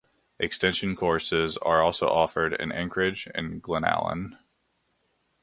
[0.39, 4.35] Extension courses are also offered in Anchorage and Glennallen.